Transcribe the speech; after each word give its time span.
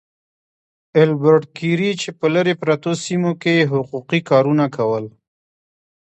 ايلبرټ 0.97 1.43
ګيري 1.57 1.91
چې 2.01 2.09
په 2.19 2.25
لرې 2.33 2.53
پرتو 2.61 2.91
سيمو 3.03 3.31
کې 3.41 3.51
يې 3.57 3.69
حقوقي 3.71 4.19
کارونه 4.29 4.65
کول. 4.75 5.05